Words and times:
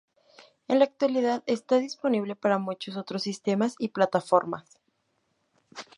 En 0.67 0.79
la 0.79 0.85
actualidad 0.85 1.43
está 1.45 1.77
disponible 1.77 2.35
para 2.35 2.57
muchos 2.57 2.97
otros 2.97 3.21
sistemas 3.21 3.75
y 3.77 3.89
plataformas. 3.89 4.79